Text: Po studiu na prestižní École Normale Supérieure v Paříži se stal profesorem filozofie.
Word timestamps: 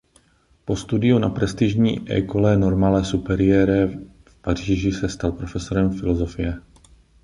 Po 0.65 0.73
studiu 0.83 1.19
na 1.23 1.29
prestižní 1.37 1.93
École 2.19 2.57
Normale 2.57 3.05
Supérieure 3.05 3.87
v 4.25 4.35
Paříži 4.41 4.91
se 4.91 5.09
stal 5.09 5.31
profesorem 5.31 5.91
filozofie. 5.99 6.61